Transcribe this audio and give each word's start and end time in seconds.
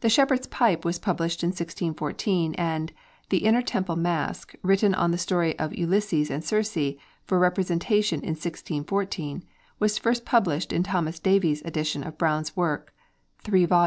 The 0.00 0.10
'Shepherd's 0.10 0.46
Pipe' 0.48 0.84
was 0.84 0.98
published 0.98 1.42
in 1.42 1.48
1614, 1.48 2.52
and 2.56 2.92
'The 3.30 3.38
Inner 3.38 3.62
Temple 3.62 3.96
Masque,' 3.96 4.54
written 4.62 4.94
on 4.94 5.12
the 5.12 5.16
story 5.16 5.58
of 5.58 5.74
Ulysses 5.74 6.30
and 6.30 6.44
Circe, 6.44 6.92
for 7.24 7.38
representation 7.38 8.20
in 8.20 8.32
1614, 8.34 9.44
was 9.78 9.96
first 9.96 10.26
published 10.26 10.74
in 10.74 10.82
Thomas 10.82 11.18
Davies's 11.18 11.64
edition 11.66 12.04
of 12.04 12.18
Browne's 12.18 12.54
works 12.54 12.92
(3 13.44 13.64
vols. 13.64 13.74